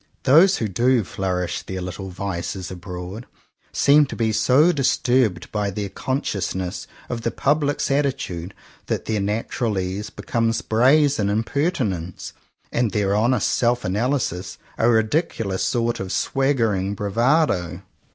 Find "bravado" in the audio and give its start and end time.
16.95-17.83